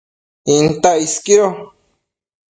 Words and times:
Intac 0.55 0.85
isquido 1.05 1.47